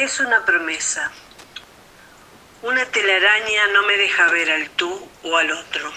Es 0.00 0.20
una 0.20 0.44
promesa. 0.44 1.10
Una 2.62 2.84
telaraña 2.84 3.66
no 3.72 3.82
me 3.82 3.96
deja 3.96 4.28
ver 4.28 4.48
al 4.48 4.70
tú 4.70 5.10
o 5.24 5.36
al 5.36 5.50
otro. 5.50 5.92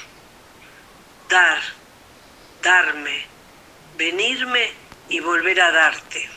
Dar, 1.29 1.59
darme, 2.63 3.27
venirme 3.98 4.71
y 5.07 5.20
volver 5.20 5.61
a 5.61 5.71
darte. 5.71 6.27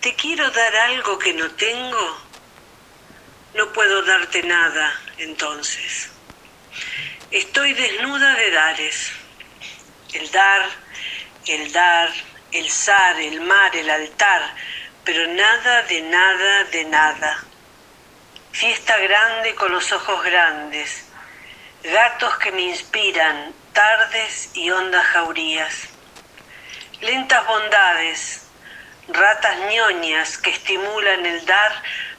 ¿Te 0.00 0.14
quiero 0.14 0.48
dar 0.52 0.76
algo 0.76 1.18
que 1.18 1.34
no 1.34 1.50
tengo? 1.50 2.22
No 3.54 3.72
puedo 3.72 4.04
darte 4.04 4.44
nada 4.44 4.94
entonces. 5.16 6.08
Estoy 7.32 7.72
desnuda 7.72 8.36
de 8.36 8.50
dares. 8.52 9.10
El 10.12 10.30
dar, 10.30 10.68
el 11.46 11.72
dar, 11.72 12.12
el 12.52 12.70
zar, 12.70 13.20
el 13.20 13.40
mar, 13.40 13.74
el 13.74 13.90
altar, 13.90 14.54
pero 15.08 15.26
nada 15.26 15.84
de 15.84 16.02
nada 16.02 16.64
de 16.64 16.84
nada. 16.84 17.42
Fiesta 18.52 18.94
grande 18.98 19.54
con 19.54 19.72
los 19.72 19.90
ojos 19.90 20.22
grandes, 20.22 21.06
gatos 21.82 22.36
que 22.36 22.52
me 22.52 22.60
inspiran, 22.60 23.54
tardes 23.72 24.50
y 24.52 24.70
hondas 24.70 25.06
jaurías. 25.06 25.88
Lentas 27.00 27.46
bondades, 27.46 28.48
ratas 29.08 29.56
ñoñas 29.70 30.36
que 30.36 30.50
estimulan 30.50 31.24
el 31.24 31.46
dar 31.46 31.72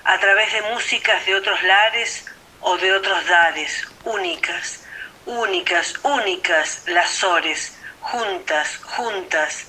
a 0.05 0.17
través 0.17 0.51
de 0.51 0.63
músicas 0.73 1.23
de 1.27 1.35
otros 1.35 1.62
lares 1.62 2.26
o 2.62 2.76
de 2.77 2.91
otros 2.91 3.23
dares, 3.27 3.87
únicas, 4.03 4.84
únicas, 5.27 5.93
únicas, 6.01 6.82
las 6.87 7.12
sores, 7.12 7.77
juntas, 8.01 8.77
juntas, 8.77 9.67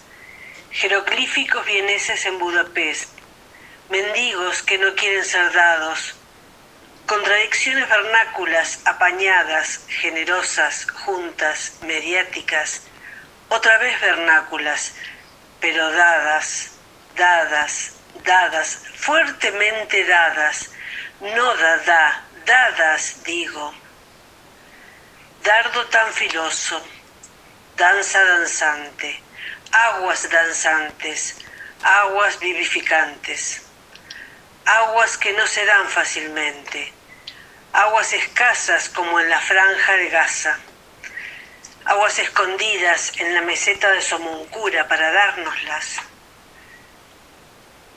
jeroglíficos 0.70 1.66
vieneses 1.66 2.24
en 2.26 2.38
Budapest, 2.38 3.10
mendigos 3.88 4.62
que 4.62 4.78
no 4.78 4.94
quieren 4.94 5.24
ser 5.24 5.52
dados, 5.52 6.14
contradicciones 7.06 7.88
vernáculas 7.88 8.80
apañadas, 8.84 9.84
generosas, 9.88 10.86
juntas, 10.90 11.78
mediáticas, 11.82 12.82
otra 13.48 13.78
vez 13.78 14.00
vernáculas, 14.00 14.94
pero 15.60 15.90
dadas, 15.90 16.70
dadas, 17.16 17.92
dadas, 18.24 18.82
fuertemente 18.94 20.04
dadas, 20.04 20.70
no 21.20 21.56
dada, 21.56 22.24
dadas, 22.46 23.24
digo. 23.24 23.74
Dardo 25.42 25.84
tan 25.86 26.12
filoso, 26.12 26.80
danza 27.76 28.22
danzante, 28.22 29.20
aguas 29.72 30.28
danzantes, 30.28 31.36
aguas 31.82 32.38
vivificantes, 32.40 33.62
aguas 34.64 35.16
que 35.16 35.32
no 35.32 35.46
se 35.46 35.64
dan 35.64 35.88
fácilmente, 35.88 36.92
aguas 37.72 38.12
escasas 38.12 38.88
como 38.88 39.20
en 39.20 39.30
la 39.30 39.40
franja 39.40 39.92
de 39.92 40.08
Gaza, 40.08 40.58
aguas 41.84 42.18
escondidas 42.18 43.12
en 43.18 43.34
la 43.34 43.42
meseta 43.42 43.90
de 43.92 44.02
Somuncura 44.02 44.88
para 44.88 45.12
dárnoslas. 45.12 45.96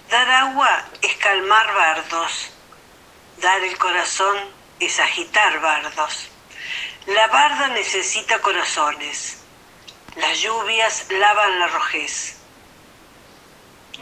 Dar 0.10 0.30
agua 0.30 0.86
es 1.02 1.16
calmar 1.16 1.74
bardos, 1.74 2.52
dar 3.38 3.62
el 3.64 3.76
corazón 3.80 4.38
es 4.80 5.00
agitar 5.00 5.60
bardos. 5.60 6.30
La 7.08 7.28
barda 7.28 7.70
necesita 7.70 8.40
corazones 8.40 9.43
las 10.16 10.40
lluvias 10.40 11.06
lavan 11.10 11.60
la 11.60 11.68
rojez. 11.68 12.38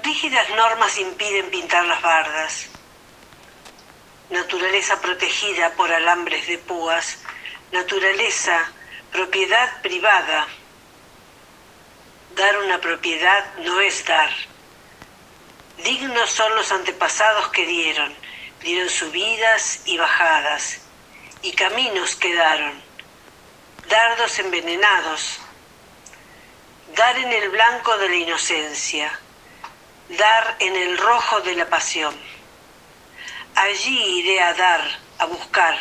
Rígidas 0.03 0.49
normas 0.49 0.97
impiden 0.97 1.49
pintar 1.49 1.85
las 1.85 2.01
bardas. 2.01 2.67
Naturaleza 4.29 4.99
protegida 5.01 5.73
por 5.75 5.91
alambres 5.91 6.47
de 6.47 6.57
púas. 6.57 7.19
Naturaleza, 7.71 8.71
propiedad 9.11 9.81
privada. 9.81 10.47
Dar 12.35 12.57
una 12.59 12.79
propiedad 12.79 13.53
no 13.59 13.79
es 13.79 14.05
dar. 14.05 14.31
Dignos 15.83 16.29
son 16.29 16.53
los 16.55 16.71
antepasados 16.71 17.49
que 17.49 17.65
dieron, 17.65 18.13
dieron 18.61 18.89
subidas 18.89 19.81
y 19.85 19.97
bajadas, 19.97 20.81
y 21.41 21.53
caminos 21.53 22.15
quedaron, 22.15 22.79
dardos 23.89 24.37
envenenados, 24.39 25.39
dar 26.95 27.17
en 27.17 27.31
el 27.31 27.49
blanco 27.49 27.97
de 27.97 28.09
la 28.09 28.15
inocencia, 28.15 29.19
dar 30.09 30.55
en 30.59 30.75
el 30.75 30.97
rojo 30.97 31.41
de 31.41 31.55
la 31.55 31.69
pasión. 31.69 32.15
Allí 33.55 34.19
iré 34.19 34.41
a 34.41 34.53
dar, 34.53 34.81
a 35.19 35.25
buscar, 35.25 35.77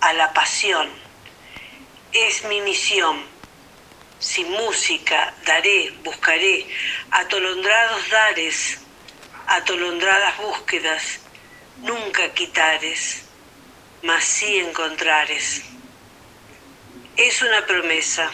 a 0.00 0.12
la 0.12 0.32
pasión. 0.32 0.88
Es 2.12 2.44
mi 2.44 2.60
misión. 2.60 3.24
Sin 4.18 4.50
música, 4.50 5.34
daré, 5.44 5.90
buscaré, 6.02 6.66
atolondrados 7.10 8.08
dares, 8.08 8.78
atolondradas 9.46 10.38
búsquedas, 10.38 11.20
nunca 11.78 12.32
quitares, 12.32 13.24
mas 14.02 14.24
sí 14.24 14.58
encontrares. 14.58 15.64
Es 17.16 17.42
una 17.42 17.66
promesa. 17.66 18.30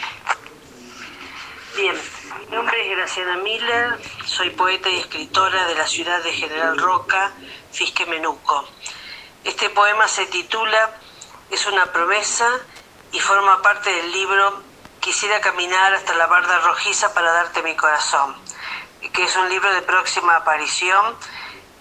Bien, 1.81 1.95
mi 2.39 2.55
nombre 2.55 2.79
es 2.79 2.95
Graciana 2.95 3.37
Miller, 3.37 3.97
soy 4.27 4.51
poeta 4.51 4.87
y 4.87 4.97
escritora 4.97 5.65
de 5.65 5.73
la 5.73 5.87
ciudad 5.87 6.23
de 6.23 6.31
General 6.31 6.77
Roca, 6.77 7.31
Fisque 7.71 8.05
Menuco. 8.05 8.65
Este 9.43 9.67
poema 9.71 10.07
se 10.07 10.27
titula 10.27 10.91
Es 11.49 11.65
una 11.65 11.91
promesa 11.91 12.47
y 13.11 13.19
forma 13.19 13.63
parte 13.63 13.89
del 13.89 14.11
libro 14.11 14.61
Quisiera 14.99 15.41
caminar 15.41 15.95
hasta 15.95 16.13
la 16.13 16.27
barda 16.27 16.59
rojiza 16.59 17.15
para 17.15 17.31
darte 17.31 17.63
mi 17.63 17.75
corazón, 17.75 18.35
que 19.11 19.23
es 19.23 19.35
un 19.35 19.49
libro 19.49 19.73
de 19.73 19.81
próxima 19.81 20.35
aparición. 20.35 21.15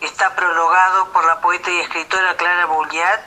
Está 0.00 0.34
prologado 0.34 1.12
por 1.12 1.26
la 1.26 1.42
poeta 1.42 1.70
y 1.70 1.78
escritora 1.78 2.38
Clara 2.38 2.64
Bulliat. 2.64 3.20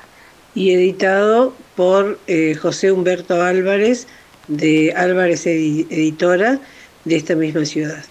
Y 0.55 0.73
editado 0.73 1.53
por 1.75 2.17
eh, 2.25 2.55
José 2.59 2.91
Humberto 2.91 3.44
Álvarez 3.44 4.07
de 4.48 4.94
Álvarez 4.96 5.46
Editora 5.46 6.59
de 7.06 7.16
esta 7.16 7.36
misma 7.36 7.66
ciudad. 7.66 8.04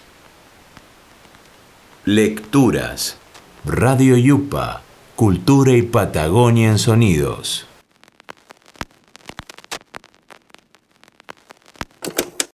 Lecturas. 2.05 3.17
Radio 3.65 4.17
Yupa. 4.17 4.81
Cultura 5.15 5.73
y 5.73 5.83
Patagonia 5.83 6.69
en 6.69 6.79
Sonidos. 6.79 7.67